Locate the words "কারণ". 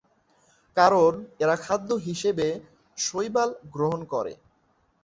0.77-1.11